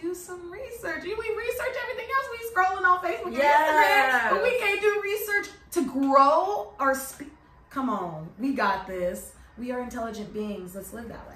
do 0.00 0.14
some 0.14 0.50
research. 0.50 1.02
We 1.02 1.10
research 1.12 1.76
everything 1.82 2.08
else. 2.14 2.26
We 2.32 2.50
scrolling 2.54 2.84
on 2.86 2.98
Facebook 3.00 3.26
and 3.26 3.34
Yes. 3.34 4.12
Instagram, 4.22 4.30
but 4.30 4.42
we 4.42 4.58
can't 4.58 4.80
do 4.82 5.00
research 5.02 5.48
to 5.72 5.84
grow 5.84 6.74
our 6.78 6.94
spe- 6.94 7.32
Come 7.70 7.88
on, 7.90 8.28
we 8.38 8.52
got 8.54 8.86
this. 8.86 9.32
We 9.58 9.70
are 9.70 9.80
intelligent 9.80 10.32
beings. 10.32 10.74
Let's 10.74 10.92
live 10.94 11.08
that 11.08 11.26
way. 11.28 11.35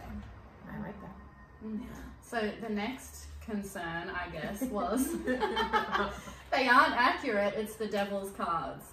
I 0.74 0.80
like 0.82 1.00
that. 1.00 1.16
Yeah. 1.62 1.86
So 2.22 2.48
the 2.62 2.68
next 2.68 3.26
concern, 3.44 4.08
I 4.08 4.28
guess, 4.30 4.62
was 4.62 5.16
they 5.24 6.68
aren't 6.68 6.94
accurate. 6.94 7.54
It's 7.56 7.74
the 7.74 7.86
devil's 7.86 8.30
cards. 8.30 8.84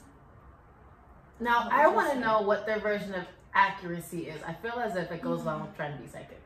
Now, 1.39 1.69
I 1.71 1.87
want 1.87 2.11
to 2.13 2.19
know 2.19 2.41
what 2.41 2.65
their 2.65 2.79
version 2.79 3.13
of 3.13 3.25
accuracy 3.53 4.27
is. 4.27 4.41
I 4.41 4.53
feel 4.53 4.79
as 4.79 4.95
if 4.95 5.11
it 5.11 5.21
goes 5.21 5.41
along 5.41 5.61
with 5.61 5.75
trying 5.75 5.95
to 5.95 6.01
be 6.01 6.09
psychic. 6.09 6.41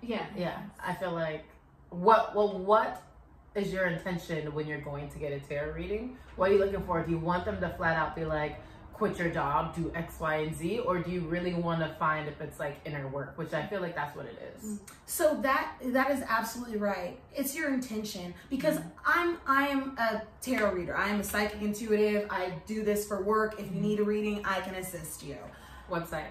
Yeah. 0.00 0.26
Yeah, 0.36 0.58
I 0.84 0.94
feel 0.94 1.10
like 1.12 1.44
what 1.90 2.34
well 2.34 2.58
what 2.58 3.02
is 3.54 3.72
your 3.72 3.86
intention 3.86 4.52
when 4.54 4.66
you're 4.66 4.80
going 4.80 5.08
to 5.10 5.18
get 5.18 5.32
a 5.32 5.40
tarot 5.40 5.74
reading? 5.74 6.16
What 6.36 6.50
are 6.50 6.54
you 6.54 6.58
looking 6.58 6.82
for? 6.84 7.02
Do 7.02 7.10
you 7.10 7.18
want 7.18 7.44
them 7.44 7.60
to 7.60 7.68
flat 7.70 7.96
out 7.96 8.16
be 8.16 8.24
like, 8.24 8.60
quit 9.02 9.18
your 9.18 9.30
job, 9.30 9.74
do 9.74 9.90
X, 9.96 10.20
Y, 10.20 10.36
and 10.36 10.56
Z, 10.56 10.78
or 10.78 11.00
do 11.00 11.10
you 11.10 11.22
really 11.22 11.54
want 11.54 11.80
to 11.80 11.88
find 11.98 12.28
if 12.28 12.40
it's 12.40 12.60
like 12.60 12.78
inner 12.84 13.08
work? 13.08 13.36
Which 13.36 13.52
I 13.52 13.66
feel 13.66 13.80
like 13.80 13.96
that's 13.96 14.16
what 14.16 14.26
it 14.26 14.54
is. 14.54 14.64
Mm. 14.64 14.78
So 15.06 15.40
that 15.42 15.72
that 15.86 16.12
is 16.12 16.22
absolutely 16.28 16.78
right. 16.78 17.18
It's 17.34 17.56
your 17.56 17.74
intention 17.74 18.32
because 18.48 18.76
mm. 18.78 18.84
I'm 19.04 19.38
I 19.44 19.66
am 19.66 19.98
a 19.98 20.22
tarot 20.40 20.74
reader. 20.74 20.96
I 20.96 21.08
am 21.08 21.18
a 21.18 21.24
psychic 21.24 21.60
intuitive. 21.62 22.28
I 22.30 22.52
do 22.64 22.84
this 22.84 23.04
for 23.04 23.20
work. 23.24 23.54
If 23.54 23.66
you 23.66 23.72
mm-hmm. 23.72 23.82
need 23.82 23.98
a 23.98 24.04
reading, 24.04 24.40
I 24.44 24.60
can 24.60 24.76
assist 24.76 25.24
you. 25.24 25.36
Website. 25.90 26.30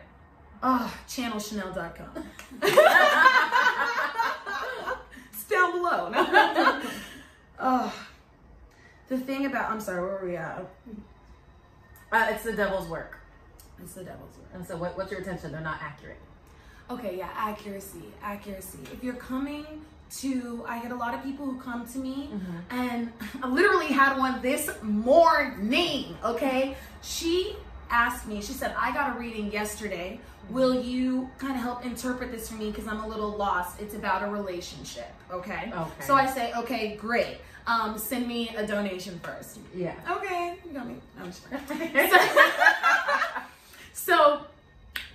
Ah, 0.64 0.88
oh, 0.88 1.10
channelchanel.com. 1.10 2.24
it's 5.34 5.44
down 5.50 5.72
below. 5.74 6.08
No. 6.08 6.26
oh, 6.32 6.82
ah. 7.60 8.08
the 9.10 9.18
thing 9.18 9.46
about 9.46 9.70
I'm 9.70 9.82
sorry, 9.82 10.00
where 10.00 10.20
were 10.22 10.26
we 10.26 10.38
at? 10.38 10.66
Uh, 12.12 12.28
it's 12.30 12.44
the 12.44 12.54
devil's 12.54 12.88
work. 12.88 13.18
It's 13.82 13.94
the 13.94 14.04
devil's 14.04 14.36
work. 14.38 14.50
And 14.54 14.66
so, 14.66 14.76
what, 14.76 14.98
what's 14.98 15.12
your 15.12 15.20
intention? 15.22 15.52
They're 15.52 15.62
not 15.62 15.80
accurate. 15.82 16.20
Okay, 16.90 17.18
yeah, 17.18 17.30
accuracy, 17.36 18.04
accuracy. 18.22 18.80
If 18.92 19.04
you're 19.04 19.14
coming 19.14 19.66
to, 20.18 20.66
I 20.68 20.82
get 20.82 20.92
a 20.92 20.96
lot 20.96 21.14
of 21.14 21.24
people 21.24 21.46
who 21.46 21.58
come 21.58 21.88
to 21.88 21.98
me, 22.00 22.30
and 22.70 23.14
I 23.44 23.48
literally 23.48 23.88
had 23.88 24.18
one 24.18 24.42
this 24.42 24.70
morning. 24.82 26.18
Okay, 26.24 26.76
she 27.02 27.56
asked 27.92 28.28
me, 28.28 28.42
she 28.42 28.54
said, 28.54 28.74
I 28.78 28.92
got 28.92 29.16
a 29.16 29.20
reading 29.20 29.52
yesterday. 29.52 30.20
Will 30.50 30.82
you 30.82 31.30
kind 31.38 31.54
of 31.54 31.62
help 31.62 31.86
interpret 31.86 32.32
this 32.32 32.50
for 32.50 32.56
me? 32.56 32.72
Because 32.72 32.88
I'm 32.88 33.02
a 33.02 33.08
little 33.08 33.30
lost. 33.30 33.80
It's 33.80 33.94
about 33.94 34.24
a 34.24 34.32
relationship, 34.32 35.14
okay? 35.32 35.72
Okay. 35.74 36.06
So 36.06 36.16
I 36.16 36.26
say, 36.26 36.52
okay, 36.54 36.96
great. 36.96 37.38
Um, 37.68 37.98
send 37.98 38.28
me 38.28 38.50
a 38.56 38.66
donation 38.66 39.20
first. 39.24 39.60
Yeah. 39.76 39.94
Okay, 40.10 40.56
you 40.66 40.74
got 40.74 40.88
me. 40.88 40.96
No, 41.18 41.24
I'm 41.24 41.28
just. 41.28 41.44
So 43.94 44.42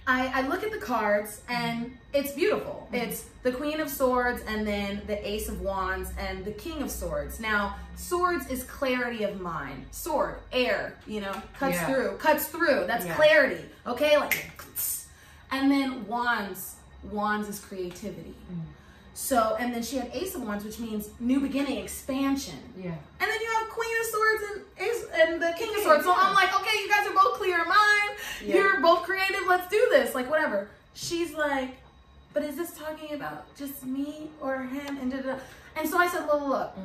I, 0.08 0.28
I 0.42 0.48
look 0.48 0.62
at 0.62 0.70
the 0.70 0.78
cards 0.78 1.40
and 1.48 1.96
it's 2.14 2.32
beautiful. 2.32 2.86
Mm-hmm. 2.92 3.08
It's 3.08 3.24
the 3.42 3.50
Queen 3.52 3.80
of 3.80 3.88
Swords 3.90 4.42
and 4.46 4.66
then 4.66 5.02
the 5.06 5.26
Ace 5.28 5.48
of 5.48 5.60
Wands 5.62 6.10
and 6.18 6.44
the 6.44 6.52
King 6.52 6.80
of 6.82 6.90
Swords. 6.90 7.40
Now, 7.40 7.76
swords 7.96 8.46
is 8.48 8.62
clarity 8.64 9.24
of 9.24 9.40
mind. 9.40 9.86
Sword, 9.90 10.36
air, 10.52 10.94
you 11.06 11.20
know, 11.20 11.34
cuts 11.58 11.74
Yeah. 11.76 11.86
through, 11.86 12.16
cuts 12.18 12.46
through. 12.46 12.84
That's 12.86 13.04
Yeah. 13.04 13.16
clarity, 13.16 13.64
okay? 13.86 14.16
Like, 14.16 14.50
and 15.50 15.70
then 15.70 16.06
wands, 16.06 16.76
wands 17.10 17.48
is 17.48 17.58
creativity. 17.58 18.34
Mm. 18.52 18.60
So, 19.16 19.56
and 19.58 19.72
then 19.72 19.82
she 19.82 19.96
had 19.96 20.10
Ace 20.12 20.34
of 20.34 20.42
Wands, 20.42 20.62
which 20.62 20.78
means 20.78 21.08
new 21.18 21.40
beginning, 21.40 21.78
expansion. 21.78 22.58
Yeah. 22.76 22.90
And 22.90 23.30
then 23.30 23.40
you 23.40 23.50
have 23.58 23.68
Queen 23.70 23.88
of 23.98 24.06
Swords 24.06 24.42
and 24.52 24.86
Ace 24.86 25.04
and 25.14 25.42
the 25.42 25.54
King 25.58 25.74
of 25.74 25.82
Swords. 25.82 26.04
So 26.04 26.12
I'm 26.14 26.34
like, 26.34 26.54
okay, 26.54 26.76
you 26.82 26.86
guys 26.86 27.06
are 27.06 27.14
both 27.14 27.38
clear 27.38 27.62
in 27.62 27.66
mind. 27.66 28.18
Yeah. 28.44 28.54
You're 28.56 28.80
both 28.82 29.04
creative. 29.04 29.40
Let's 29.48 29.70
do 29.70 29.86
this. 29.90 30.14
Like 30.14 30.28
whatever. 30.28 30.68
She's 30.92 31.32
like, 31.32 31.78
but 32.34 32.42
is 32.42 32.56
this 32.56 32.72
talking 32.76 33.14
about 33.14 33.56
just 33.56 33.86
me 33.86 34.28
or 34.38 34.64
him? 34.64 34.98
And 34.98 35.10
da 35.10 35.16
da. 35.22 35.32
da. 35.36 35.38
And 35.76 35.88
so 35.88 35.96
I 35.96 36.08
said, 36.08 36.26
look, 36.26 36.42
look, 36.42 36.50
look. 36.50 36.76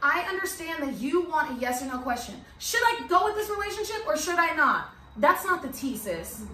I 0.00 0.20
understand 0.28 0.84
that 0.84 1.00
you 1.00 1.22
want 1.22 1.58
a 1.58 1.60
yes 1.60 1.82
or 1.82 1.86
no 1.86 1.98
question. 1.98 2.36
Should 2.60 2.82
I 2.84 3.06
go 3.08 3.24
with 3.24 3.34
this 3.34 3.50
relationship 3.50 4.06
or 4.06 4.16
should 4.16 4.38
I 4.38 4.54
not? 4.54 4.90
That's 5.16 5.44
not 5.44 5.62
the 5.62 5.68
T, 5.68 5.96
sis. 5.96 6.44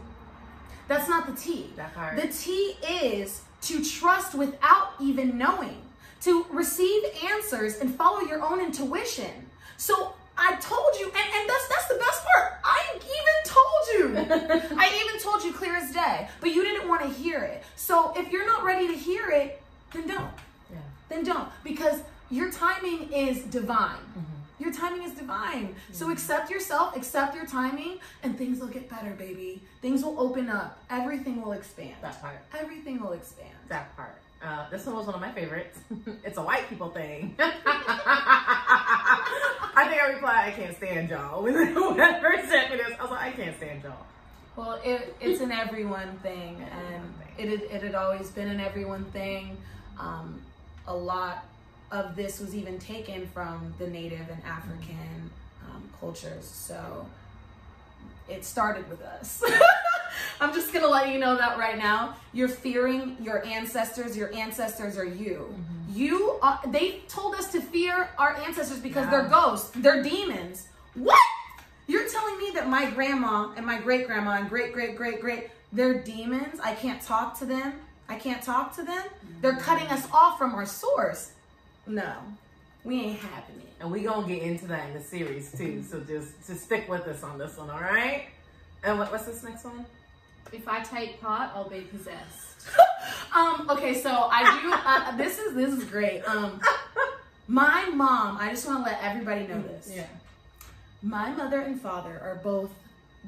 That's 0.88 1.08
not 1.08 1.26
the 1.26 1.40
T. 1.40 1.70
The 2.16 2.28
T 2.28 2.76
is 2.82 3.42
to 3.62 3.84
trust 3.84 4.34
without 4.34 4.94
even 5.00 5.36
knowing, 5.36 5.82
to 6.22 6.46
receive 6.50 7.02
answers 7.30 7.76
and 7.76 7.94
follow 7.94 8.20
your 8.22 8.42
own 8.42 8.60
intuition. 8.60 9.46
So 9.76 10.14
I 10.36 10.56
told 10.56 10.94
you, 10.98 11.06
and, 11.06 11.16
and 11.16 11.48
that's 11.48 11.68
that's 11.68 11.88
the 11.88 11.94
best 11.96 12.24
part. 12.24 12.52
I 12.64 12.80
even 12.94 13.36
told 13.44 14.28
you. 14.30 14.76
I 14.78 15.04
even 15.04 15.20
told 15.20 15.44
you 15.44 15.52
clear 15.52 15.76
as 15.76 15.92
day, 15.92 16.28
but 16.40 16.54
you 16.54 16.64
didn't 16.64 16.88
want 16.88 17.02
to 17.02 17.08
hear 17.08 17.40
it. 17.40 17.62
So 17.76 18.12
if 18.16 18.30
you're 18.30 18.46
not 18.46 18.64
ready 18.64 18.88
to 18.88 18.94
hear 18.94 19.28
it, 19.28 19.60
then 19.92 20.06
don't. 20.06 20.30
Yeah. 20.70 20.78
Then 21.08 21.24
don't. 21.24 21.48
Because 21.64 22.00
your 22.30 22.50
timing 22.50 23.12
is 23.12 23.42
divine. 23.44 23.96
Mm-hmm. 23.96 24.37
Your 24.58 24.72
timing 24.72 25.04
is 25.04 25.12
divine. 25.12 25.74
So 25.92 26.10
accept 26.10 26.50
yourself, 26.50 26.96
accept 26.96 27.34
your 27.34 27.46
timing, 27.46 27.98
and 28.22 28.36
things 28.36 28.60
will 28.60 28.68
get 28.68 28.88
better, 28.88 29.10
baby. 29.10 29.62
Things 29.80 30.02
will 30.02 30.18
open 30.18 30.48
up. 30.50 30.78
Everything 30.90 31.40
will 31.42 31.52
expand. 31.52 31.94
That 32.02 32.20
part. 32.20 32.40
Everything 32.58 33.00
will 33.00 33.12
expand. 33.12 33.54
That 33.68 33.94
part. 33.96 34.20
Uh, 34.42 34.68
this 34.70 34.86
one 34.86 34.96
was 34.96 35.06
one 35.06 35.14
of 35.16 35.20
my 35.20 35.32
favorites. 35.32 35.78
it's 36.24 36.38
a 36.38 36.42
white 36.42 36.68
people 36.68 36.90
thing. 36.90 37.34
I 37.38 37.54
think 39.88 40.02
I 40.02 40.08
replied, 40.12 40.48
I 40.48 40.50
can't 40.52 40.76
stand 40.76 41.10
y'all. 41.10 41.42
Whoever 41.42 42.36
sent 42.48 42.70
me 42.70 42.76
this, 42.76 42.92
I 42.98 43.02
was 43.02 43.10
like, 43.10 43.20
I 43.20 43.32
can't 43.32 43.56
stand 43.56 43.82
y'all. 43.82 44.06
Well, 44.56 44.80
it, 44.84 45.16
it's 45.20 45.40
an 45.40 45.52
everyone 45.52 46.18
thing, 46.18 46.60
and 46.72 47.14
it 47.36 47.48
had, 47.48 47.62
it 47.62 47.82
had 47.82 47.94
always 47.94 48.30
been 48.30 48.48
an 48.48 48.58
everyone 48.60 49.04
thing. 49.06 49.56
Um, 49.98 50.40
a 50.86 50.96
lot 50.96 51.44
of 51.90 52.16
this 52.16 52.40
was 52.40 52.54
even 52.54 52.78
taken 52.78 53.26
from 53.28 53.74
the 53.78 53.86
Native 53.86 54.28
and 54.30 54.42
African 54.44 55.30
um, 55.68 55.88
cultures, 56.00 56.44
so 56.44 57.06
it 58.28 58.44
started 58.44 58.88
with 58.90 59.02
us. 59.02 59.42
I'm 60.40 60.52
just 60.52 60.72
gonna 60.72 60.88
let 60.88 61.08
you 61.12 61.18
know 61.18 61.36
that 61.36 61.58
right 61.58 61.78
now. 61.78 62.14
You're 62.32 62.48
fearing 62.48 63.16
your 63.20 63.44
ancestors. 63.46 64.16
Your 64.16 64.32
ancestors 64.34 64.96
are 64.98 65.04
you. 65.04 65.54
You. 65.92 66.38
Are, 66.42 66.60
they 66.68 67.00
told 67.08 67.34
us 67.34 67.50
to 67.52 67.60
fear 67.60 68.10
our 68.18 68.36
ancestors 68.36 68.78
because 68.80 69.04
Yeah. 69.06 69.10
they're 69.10 69.28
ghosts. 69.28 69.70
They're 69.74 70.02
demons. 70.02 70.68
What? 70.94 71.18
You're 71.86 72.08
telling 72.08 72.38
me 72.38 72.50
that 72.54 72.68
my 72.68 72.90
grandma 72.90 73.50
and 73.56 73.64
my 73.64 73.78
great 73.80 74.06
grandma 74.06 74.32
and 74.32 74.48
great 74.48 74.72
great 74.72 74.96
great 74.96 75.20
great 75.20 75.48
they're 75.72 76.02
demons? 76.02 76.60
I 76.62 76.74
can't 76.74 77.00
talk 77.00 77.38
to 77.38 77.44
them. 77.46 77.74
I 78.08 78.16
can't 78.16 78.42
talk 78.42 78.74
to 78.76 78.82
them. 78.82 79.02
They're 79.42 79.56
cutting 79.56 79.86
us 79.88 80.06
off 80.12 80.38
from 80.38 80.54
our 80.54 80.66
source. 80.66 81.32
No, 81.88 82.12
we 82.84 83.00
ain't 83.00 83.18
having 83.18 83.56
it. 83.56 83.72
And 83.80 83.90
we 83.90 84.02
gonna 84.02 84.26
get 84.26 84.42
into 84.42 84.66
that 84.66 84.88
in 84.88 84.94
the 84.94 85.02
series 85.02 85.50
too. 85.52 85.82
So 85.82 86.00
just 86.00 86.32
just 86.46 86.64
stick 86.64 86.88
with 86.88 87.06
us 87.08 87.22
on 87.22 87.38
this 87.38 87.56
one, 87.56 87.70
all 87.70 87.80
right? 87.80 88.26
And 88.84 88.98
what, 88.98 89.10
what's 89.10 89.26
this 89.26 89.42
next 89.42 89.64
one? 89.64 89.84
If 90.52 90.68
I 90.68 90.80
take 90.80 91.20
part, 91.20 91.50
I'll 91.54 91.68
be 91.68 91.80
possessed. 91.80 92.68
Um. 93.34 93.66
Okay. 93.70 93.94
So 94.00 94.10
I 94.10 94.60
do. 94.60 94.72
Uh, 94.72 95.16
this 95.16 95.38
is 95.38 95.54
this 95.54 95.72
is 95.72 95.84
great. 95.84 96.22
Um. 96.22 96.60
My 97.46 97.88
mom. 97.94 98.38
I 98.38 98.50
just 98.50 98.66
want 98.66 98.84
to 98.84 98.90
let 98.90 99.02
everybody 99.02 99.46
know 99.46 99.62
this. 99.62 99.90
Yeah. 99.94 100.06
My 101.02 101.30
mother 101.30 101.60
and 101.60 101.80
father 101.80 102.20
are 102.22 102.40
both 102.42 102.70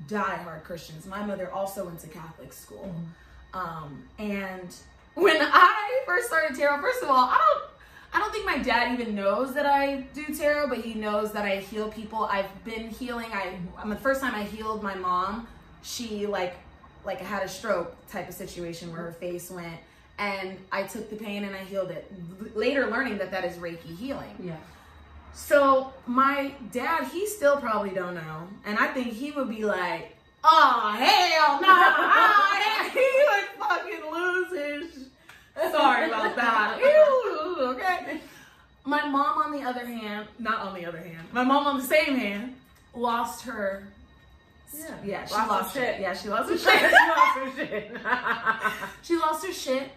diehard 0.09 0.65
Christians. 0.65 1.07
My 1.07 1.25
mother 1.25 1.51
also 1.53 1.85
went 1.85 2.01
to 2.01 2.09
Catholic 2.09 2.53
school. 2.53 2.95
Um, 3.55 4.05
and 4.19 4.75
when 5.15 5.37
I 5.41 6.03
first 6.07 6.29
started 6.29 6.57
tarot, 6.57 6.81
first 6.81 7.03
of 7.03 7.11
all, 7.11 7.27
I 7.27 7.37
don't 7.39 7.70
I 8.13 8.19
don't 8.19 8.33
think 8.33 8.45
my 8.45 8.59
dad 8.59 8.99
even 8.99 9.15
knows 9.15 9.55
that 9.55 9.67
I 9.67 10.03
do 10.15 10.35
tarot, 10.35 10.69
but 10.69 10.79
he 10.79 10.95
knows 10.95 11.33
that 11.33 11.45
I 11.45 11.57
heal 11.57 11.89
people. 11.89 12.25
I've 12.25 12.65
been 12.65 12.91
healing. 12.91 13.31
I 13.33 13.57
um, 13.81 13.91
the 13.91 13.97
first 13.97 14.21
time 14.21 14.35
I 14.35 14.43
healed 14.43 14.83
my 14.83 14.95
mom, 14.95 15.47
she 15.83 16.27
like 16.27 16.57
like 17.05 17.21
had 17.21 17.43
a 17.43 17.49
stroke 17.49 17.95
type 18.09 18.29
of 18.29 18.35
situation 18.35 18.93
where 18.93 19.03
her 19.03 19.13
face 19.13 19.51
went 19.51 19.79
and 20.21 20.59
I 20.71 20.83
took 20.83 21.09
the 21.09 21.17
pain 21.17 21.45
and 21.45 21.57
I 21.57 21.65
healed 21.65 21.91
it. 21.91 22.13
Later 22.55 22.89
learning 22.91 23.19
that 23.19 23.31
that 23.31 23.45
is 23.45 23.57
Reiki 23.57 23.97
healing. 23.97 24.37
Yeah. 24.39 24.57
So 25.33 25.93
my 26.07 26.53
dad, 26.73 27.05
he 27.09 27.27
still 27.27 27.57
probably 27.57 27.91
don't 27.91 28.15
know, 28.15 28.49
and 28.65 28.79
I 28.79 28.89
think 28.89 29.13
he 29.13 29.31
would 29.31 29.49
be 29.49 29.65
like, 29.65 30.17
"Oh 30.45 30.93
hell 30.99 31.61
no!" 31.61 32.91
he 32.93 33.11
would 33.31 33.49
fucking 33.59 34.13
lose 34.13 34.93
his. 34.93 35.07
Sorry 35.73 36.09
about 36.09 36.37
that. 36.37 36.79
Ew, 36.81 37.40
okay. 37.61 38.21
My 38.85 39.07
mom, 39.07 39.43
on 39.43 39.53
the 39.53 39.63
other 39.63 39.85
hand, 39.87 40.27
not 40.39 40.61
on 40.61 40.75
the 40.75 40.87
other 40.87 40.99
hand, 40.99 41.29
my 41.33 41.45
mom 41.45 41.67
on 41.67 41.77
the 41.79 41.85
same 41.85 42.17
hand, 42.17 42.55
lost 42.95 43.45
her. 43.45 43.85
Yeah. 44.77 44.87
Yeah, 45.05 45.27
she 45.27 45.35
Lost 45.35 45.49
lost, 45.51 45.77
her 45.77 45.81
shit. 45.85 46.01
Yeah, 46.01 46.15
she 46.15 46.29
lost 46.29 46.49
her 46.51 46.59
shit. 46.59 46.81
she 46.91 47.09
lost 47.09 47.39
her 47.39 47.57
shit. 47.57 47.97
she 49.03 49.17
lost 49.17 49.47
her 49.47 49.53
shit. 49.53 49.91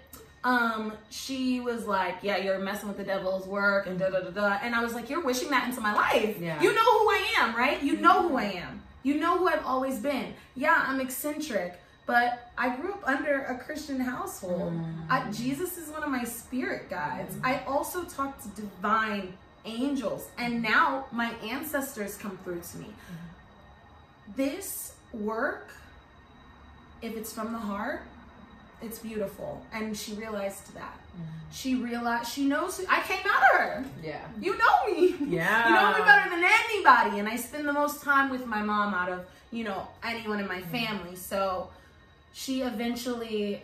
Um, 0.43 0.91
she 1.10 1.62
was 1.62 1.86
like, 1.86 2.15
"Yeah, 2.22 2.36
you're 2.38 2.60
messing 2.60 2.89
with 2.89 2.98
the 2.98 3.03
devil's 3.05 3.48
work," 3.48 3.88
and 3.88 3.98
da 3.98 4.10
da 4.10 4.20
da 4.20 4.29
da. 4.32 4.58
And 4.62 4.75
I 4.75 4.84
was 4.84 4.93
like, 4.93 5.10
"You're 5.10 5.22
wishing 5.24 5.50
that 5.51 5.70
into 5.70 5.79
my 5.79 5.93
life. 5.93 6.38
Yeah. 6.39 6.62
You 6.62 6.74
know 6.74 6.82
who 7.00 7.10
I 7.10 7.34
am, 7.39 7.55
right? 7.55 7.82
You 7.82 7.96
know 7.98 8.27
who 8.27 8.36
I 8.36 8.46
am. 8.46 8.82
You 9.03 9.15
know 9.20 9.38
who 9.38 9.48
I've 9.48 9.65
always 9.65 10.00
been. 10.00 10.34
Yeah, 10.55 10.84
I'm 10.86 11.00
eccentric, 11.00 11.79
but 12.06 12.52
I 12.58 12.76
grew 12.76 12.94
up 12.94 13.08
under 13.08 13.44
a 13.44 13.58
Christian 13.58 14.00
household. 14.00 14.74
I, 15.10 15.22
mm. 15.22 15.36
Jesus 15.36 15.78
is 15.78 15.90
one 15.90 16.04
of 16.04 16.10
my 16.10 16.24
spirit 16.24 16.90
guides. 16.90 17.36
I 17.44 17.62
also 17.66 18.04
talk 18.04 18.42
to 18.44 18.50
divine 18.50 19.34
angels, 19.66 20.28
and 20.38 20.62
now 20.62 21.06
my 21.12 21.32
ancestors 21.44 22.18
come 22.18 22.38
through 22.44 22.62
to 22.72 22.78
me. 22.78 22.88
Mm-hmm. 22.88 24.34
This 24.36 24.94
work, 25.14 25.72
if 27.02 27.16
it's 27.16 27.32
from 27.32 27.54
the 27.54 27.60
heart, 27.60 28.02
it's 28.82 29.00
beautiful. 29.00 29.66
And 29.72 29.96
she 29.96 30.14
realized 30.14 30.74
that. 30.76 31.00
Mm. 31.16 31.26
She 31.54 31.76
realized, 31.76 32.30
she 32.30 32.46
knows, 32.46 32.78
who, 32.78 32.86
I 32.90 33.02
came 33.02 33.20
at 33.20 33.44
her. 33.54 33.86
yeah. 34.04 34.26
You 34.42 34.58
know 34.58 34.88
me. 34.88 35.16
Yeah. 35.36 35.68
You 35.70 35.74
know 35.74 35.98
me 35.98 36.04
better 36.04 36.30
than 36.30 36.44
anybody. 36.44 37.20
And 37.20 37.30
I 37.30 37.38
spend 37.38 37.68
the 37.68 37.74
most 37.74 38.04
time 38.04 38.30
with 38.30 38.46
my 38.46 38.62
mom 38.62 38.94
out 38.94 39.10
of, 39.10 39.26
you 39.52 39.64
know, 39.64 39.88
anyone 40.04 40.40
in 40.40 40.48
my 40.48 40.62
mm. 40.62 40.72
family. 40.72 41.16
So 41.16 41.70
she 42.34 42.62
eventually, 42.62 43.62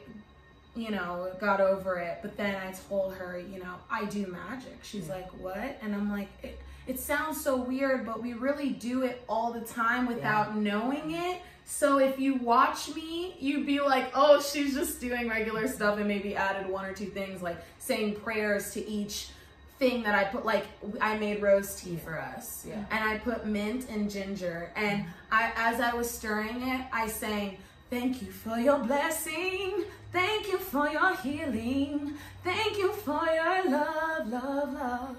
you 0.76 0.92
know, 0.92 1.32
got 1.42 1.60
over 1.60 1.98
it. 1.98 2.20
But 2.22 2.38
then 2.38 2.56
I 2.56 2.72
told 2.72 3.16
her, 3.16 3.40
you 3.40 3.60
know, 3.60 3.76
I 3.90 4.06
do 4.06 4.28
magic. 4.28 4.80
She's 4.84 5.10
like, 5.10 5.28
what? 5.40 5.78
And 5.82 5.94
I'm 5.94 6.10
like, 6.10 6.30
it, 6.42 6.60
it 6.88 7.00
sounds 7.00 7.42
so 7.42 7.56
weird, 7.56 8.06
but 8.06 8.22
we 8.22 8.34
really 8.34 8.70
do 8.70 9.04
it 9.04 9.24
all 9.28 9.52
the 9.52 9.62
time 9.62 10.08
without 10.08 10.56
knowing 10.56 11.12
it. 11.12 11.42
So 11.66 12.00
if 12.00 12.20
you 12.20 12.36
watch 12.36 12.94
me, 12.96 13.36
you'd 13.40 13.66
be 13.66 13.80
like, 13.80 14.12
oh, 14.16 14.42
she's 14.42 14.74
just 14.74 15.00
doing 15.00 15.30
regular 15.30 15.68
stuff 15.68 16.00
and 16.00 16.08
maybe 16.08 16.36
added 16.36 16.68
one 16.68 16.86
or 16.86 16.94
two 16.94 17.06
things 17.06 17.44
like 17.44 17.58
saying 17.78 18.16
prayers 18.16 18.74
to 18.74 18.88
each 18.88 19.30
thing 19.78 20.04
that 20.04 20.14
I 20.14 20.26
put 20.26 20.46
like 20.46 20.66
I 21.00 21.18
made 21.18 21.42
rose 21.42 21.76
tea 21.76 21.96
for 21.96 22.20
us. 22.20 22.66
Yeah. 22.68 22.84
And 22.92 23.08
I 23.08 23.20
put 23.20 23.46
mint 23.46 23.88
and 23.90 24.10
ginger 24.10 24.72
and 24.76 25.02
mm-hmm. 25.02 25.10
I 25.32 25.52
as 25.56 25.80
I 25.80 25.94
was 25.94 26.10
stirring 26.10 26.68
it, 26.68 26.86
I 26.92 27.08
sang 27.08 27.58
Thank 27.90 28.22
you 28.22 28.32
for 28.32 28.58
your 28.60 28.80
blessing. 28.80 29.86
Thank 30.12 30.48
you 30.48 30.58
for 30.60 30.88
your 30.90 31.16
healing. 31.18 32.14
Thank 32.44 32.78
you 32.78 32.92
for 32.94 33.26
your 33.26 33.70
love, 33.70 34.28
love, 34.30 34.74
love. 34.74 35.18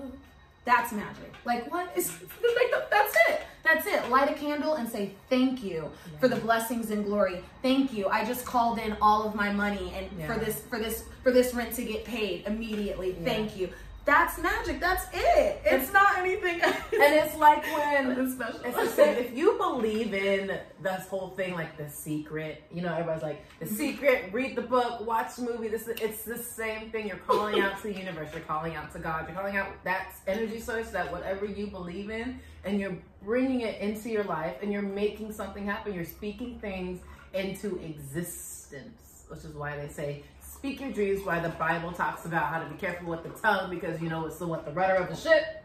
That's 0.65 0.93
magic. 0.93 1.33
Like 1.45 1.71
what 1.71 1.91
is 1.97 2.11
like 2.43 2.91
that's 2.91 3.15
it. 3.29 3.41
That's 3.65 3.87
it. 3.87 4.09
Light 4.11 4.31
a 4.31 4.35
candle 4.35 4.75
and 4.75 4.89
say 4.89 5.13
thank 5.29 5.63
you 5.63 5.91
for 6.21 6.29
the 6.29 6.37
blessings 6.37 6.91
and 6.91 7.05
glory. 7.05 7.43
Thank 7.63 7.93
you. 7.93 8.09
I 8.09 8.25
just 8.25 8.45
called 8.45 8.79
in 8.79 8.97
all 9.01 9.25
of 9.27 9.35
my 9.35 9.53
money 9.53 9.93
and 9.97 10.07
Yeah. 10.19 10.33
for 10.33 10.39
this 10.39 10.61
for 10.63 10.79
this 10.79 11.05
for 11.23 11.33
this 11.33 11.55
rent 11.55 11.75
to 11.75 11.83
get 11.85 12.05
paid 12.05 12.47
immediately. 12.47 13.17
Yeah. 13.19 13.25
Thank 13.25 13.57
you. 13.57 13.71
That's 14.05 14.39
magic. 14.39 14.81
That's 14.81 15.05
it. 15.13 15.61
It's 15.65 15.93
not 15.93 16.19
anything. 16.19 16.61
And 16.63 17.15
it's 17.15 17.37
like 17.37 17.63
when 17.65 18.11
It's 18.19 18.33
special. 18.33 18.61
It's 18.65 18.77
the 18.77 18.89
same. 18.89 19.19
If 19.19 19.37
you 19.37 19.57
believe 19.59 20.15
in 20.15 20.59
this 20.83 21.07
whole 21.09 21.29
thing, 21.31 21.55
like 21.55 21.77
the 21.77 21.89
secret, 21.89 22.65
you 22.73 22.83
know, 22.83 22.93
everybody's 22.93 23.23
like 23.23 23.45
the 23.59 23.67
mm-hmm. 23.67 23.75
secret. 23.77 24.31
Read 24.33 24.57
the 24.57 24.63
book, 24.63 25.07
watch 25.07 25.37
the 25.37 25.43
movie. 25.43 25.69
This 25.69 25.87
is, 25.87 26.01
it's 26.01 26.23
the 26.23 26.39
same 26.39 26.91
thing. 26.91 27.09
You're 27.09 27.19
calling 27.19 27.61
out 27.61 27.77
to 27.83 27.85
the 27.85 27.95
universe. 27.95 28.31
You're 28.33 28.43
calling 28.43 28.75
out 28.75 28.93
to 28.93 28.99
God. 28.99 29.27
You're 29.29 29.37
calling 29.37 29.57
out 29.57 29.69
that 29.85 30.15
energy 30.27 30.61
source, 30.61 30.91
that 30.91 31.13
whatever 31.13 31.45
you 31.45 31.67
believe 31.67 32.11
in, 32.11 32.41
and 32.65 32.81
you're 32.81 32.97
bringing 33.23 33.61
it 33.61 33.81
into 33.81 34.09
your 34.09 34.25
life, 34.25 34.57
and 34.63 34.73
you're 34.73 34.83
making 34.83 35.33
something 35.33 35.65
happen. 35.67 35.95
You're 35.95 36.05
speaking 36.05 36.59
things 36.59 37.01
into 37.35 37.79
existence, 37.79 39.25
which 39.29 39.45
is 39.45 39.55
why 39.55 39.77
they 39.77 39.89
say. 39.89 40.23
Speak 40.61 40.81
your 40.81 40.93
dreams. 40.93 41.25
Why 41.25 41.41
the 41.41 41.49
Bible 41.49 41.91
talks 41.93 42.27
about 42.27 42.53
how 42.53 42.63
to 42.63 42.69
be 42.69 42.77
careful 42.77 43.09
with 43.09 43.23
the 43.23 43.31
tongue 43.31 43.71
because 43.71 44.01
you 44.01 44.11
know 44.11 44.27
it's 44.27 44.37
the 44.37 44.47
what 44.47 44.67
the 44.67 44.73
rudder 44.73 44.95
of 44.95 45.09
the 45.09 45.17
ship 45.17 45.61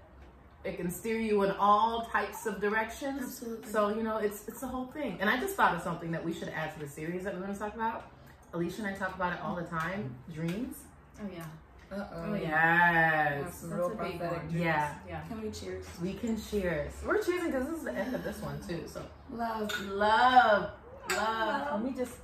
it 0.66 0.78
can 0.78 0.90
steer 0.90 1.20
you 1.20 1.44
in 1.44 1.52
all 1.52 2.08
types 2.12 2.46
of 2.46 2.60
directions. 2.60 3.22
Absolutely. 3.22 3.72
So 3.72 3.90
you 3.90 4.04
know, 4.04 4.18
it's 4.18 4.48
it's 4.48 4.62
the 4.62 4.68
whole 4.68 4.86
thing. 4.88 5.18
And 5.20 5.30
I 5.30 5.40
just 5.40 5.56
thought 5.56 5.76
of 5.76 5.82
something 5.82 6.12
that 6.12 6.24
we 6.24 6.34
should 6.34 6.50
add 6.50 6.74
to 6.74 6.80
the 6.80 6.88
series 6.88 7.24
that 7.24 7.34
we're 7.34 7.42
going 7.42 7.54
to 7.54 7.60
talk 7.60 7.76
about. 7.76 8.10
Alicia 8.54 8.84
and 8.84 8.88
I 8.88 8.94
talk 8.94 9.16
about 9.16 9.34
it 9.34 9.40
all 9.42 9.56
the 9.56 9.64
time. 9.64 10.16
Dreams. 10.34 10.78
Oh 11.22 11.28
yeah. 11.32 11.44
Uh-oh. 11.92 12.24
Oh, 12.32 12.34
yeah. 12.34 13.42
Yes. 13.42 13.58
Some 13.60 13.70
That's 13.70 13.86
a 13.86 13.90
big 13.90 13.98
prophetic 14.18 14.44
one. 14.44 14.58
Yeah. 14.58 14.96
Yeah. 15.08 15.22
Can 15.22 15.42
we 15.42 15.52
cheers? 15.52 15.86
We 16.02 16.14
can 16.14 16.42
cheers. 16.42 16.94
We're 17.06 17.22
cheering 17.22 17.52
because 17.52 17.68
this 17.68 17.78
is 17.78 17.84
the 17.84 17.94
end 17.94 18.16
of 18.16 18.24
this 18.24 18.42
one 18.42 18.60
too. 18.68 18.84
So 18.88 19.04
Love. 19.32 19.72
love, 19.92 19.92
love. 19.92 20.72
Love. 21.12 21.84
Let 21.84 21.92
me 21.92 21.96
just. 21.96 22.16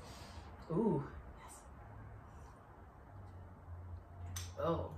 Ooh. 0.71 1.03
Oh. 4.63 4.89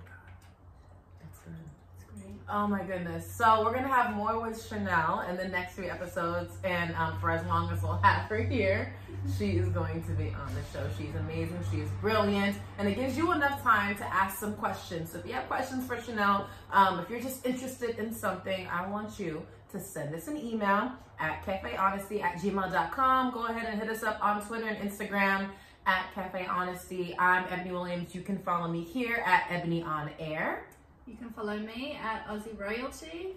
Great. 2.16 2.32
Oh 2.50 2.68
my 2.68 2.84
goodness. 2.84 3.30
So 3.32 3.64
we're 3.64 3.74
gonna 3.74 3.88
have 3.88 4.16
more 4.16 4.40
with 4.40 4.62
Chanel 4.68 5.26
in 5.30 5.38
the 5.38 5.48
next 5.48 5.76
three 5.76 5.90
episodes, 5.90 6.58
and 6.64 6.94
um, 6.96 7.20
for 7.20 7.32
as 7.32 7.46
long 7.48 7.72
as 7.72 7.82
we'll 7.82 7.98
have 8.04 8.30
her 8.30 8.44
here, 8.44 8.94
she 9.38 9.52
is 9.52 9.70
going 9.70 10.04
to 10.04 10.12
be 10.12 10.30
on 10.30 10.52
the 10.54 10.62
show. 10.74 10.86
She's 10.98 11.16
amazing. 11.16 11.60
She's 11.72 11.88
brilliant, 12.02 12.58
and 12.78 12.88
it 12.88 12.96
gives 12.96 13.18
you 13.18 13.32
enough 13.32 13.62
time 13.64 13.96
to 13.98 14.14
ask 14.14 14.38
some 14.38 14.54
questions. 14.56 15.12
So 15.12 15.20
if 15.20 15.26
you 15.26 15.34
have 15.34 15.48
questions 15.48 15.88
for 15.88 16.00
Chanel, 16.02 16.50
um, 16.72 17.00
if 17.00 17.10
you're 17.10 17.22
just 17.22 17.46
interested 17.46 17.98
in 17.98 18.14
something, 18.14 18.68
I 18.68 18.88
want 18.88 19.18
you 19.20 19.46
to 19.72 19.80
send 19.80 20.14
us 20.14 20.28
an 20.28 20.38
email 20.38 20.92
at 21.20 21.44
cafehonesty 21.46 22.22
at 22.22 22.36
gmail.com. 22.36 23.32
Go 23.32 23.46
ahead 23.46 23.68
and 23.70 23.80
hit 23.80 23.90
us 23.90 24.04
up 24.04 24.24
on 24.24 24.46
Twitter 24.46 24.68
and 24.68 24.90
Instagram 24.90 25.50
at 25.86 26.14
Cafe 26.14 26.46
Honesty. 26.46 27.16
I'm 27.18 27.46
Ebony 27.50 27.72
Williams. 27.72 28.14
You 28.16 28.22
can 28.22 28.38
follow 28.40 28.68
me 28.68 28.84
here 28.84 29.24
at 29.26 29.46
Ebony 29.50 29.82
on 29.84 30.10
Air. 30.20 30.66
You 31.06 31.16
can 31.16 31.30
follow 31.32 31.58
me 31.58 31.98
at 32.02 32.28
Aussie 32.28 32.60
Royalty. 32.60 33.36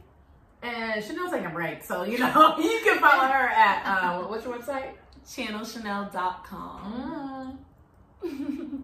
And 0.63 1.05
Chanel's 1.05 1.31
taking 1.31 1.47
a 1.47 1.51
break, 1.51 1.85
so 1.85 2.05
you 2.05 2.19
know 2.19 2.57
you 2.59 2.81
can 2.85 2.99
follow 2.99 3.25
her 3.29 3.49
at 3.49 3.83
uh, 3.85 4.23
what's 4.23 4.45
your 4.45 4.59
website? 4.59 4.93
Channelchanel.com. 5.27 7.59
Mm. 8.25 8.63